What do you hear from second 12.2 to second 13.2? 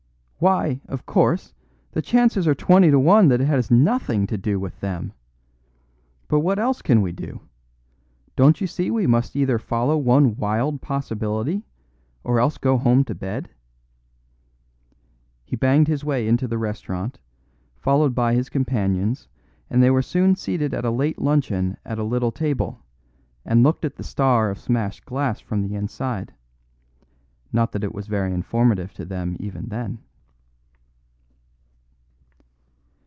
or else go home to